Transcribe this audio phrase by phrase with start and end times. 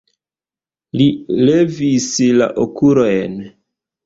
[1.01, 1.05] Li
[1.49, 2.09] levis
[2.41, 3.39] la okulojn.